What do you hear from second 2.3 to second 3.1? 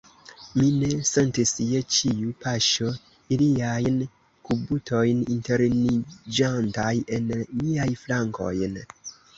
paŝo